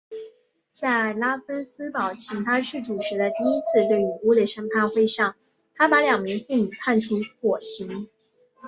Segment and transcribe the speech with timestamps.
[0.73, 5.35] 在拉芬斯堡请他去主持的第一次对女巫的审判会上
[5.75, 8.07] 他把两名妇女判处火刑。